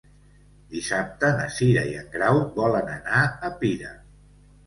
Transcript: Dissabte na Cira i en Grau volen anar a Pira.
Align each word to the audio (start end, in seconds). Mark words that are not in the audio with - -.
Dissabte 0.75 1.29
na 1.39 1.43
Cira 1.57 1.83
i 1.91 1.93
en 1.99 2.09
Grau 2.15 2.41
volen 2.57 2.89
anar 2.95 3.19
a 3.29 3.51
Pira. 3.61 3.93